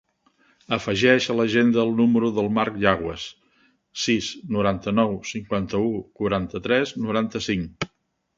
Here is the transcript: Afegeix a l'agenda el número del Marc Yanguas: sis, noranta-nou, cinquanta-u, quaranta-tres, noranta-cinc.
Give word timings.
Afegeix 0.75 1.25
a 1.33 1.33
l'agenda 1.39 1.79
el 1.87 1.91
número 1.99 2.31
del 2.37 2.49
Marc 2.55 2.79
Yanguas: 2.85 3.25
sis, 4.05 4.31
noranta-nou, 4.57 5.15
cinquanta-u, 5.35 5.93
quaranta-tres, 6.23 6.97
noranta-cinc. 7.07 7.91